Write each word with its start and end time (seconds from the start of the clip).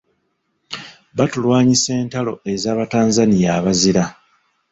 Batulwanyisa 1.17 1.89
entalo 2.01 2.33
ez'Abatanzania 2.53 3.49
abazira. 3.57 4.03